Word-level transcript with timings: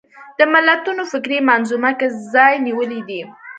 د 0.37 0.39
ملتونو 0.53 1.01
فکري 1.11 1.39
منظومه 1.49 1.91
کې 1.99 2.07
ځای 2.33 2.53
نیولی 2.65 3.01
دی 3.09 3.21